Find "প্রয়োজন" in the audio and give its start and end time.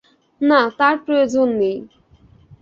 1.05-1.47